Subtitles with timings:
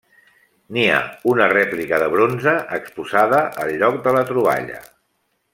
[0.77, 1.01] N'hi ha
[1.33, 4.85] una rèplica de bronze exposada al lloc de la troballa.